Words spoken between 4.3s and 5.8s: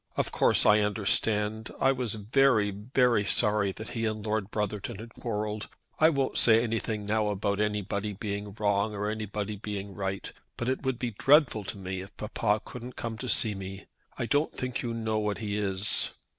Brotherton had quarrelled.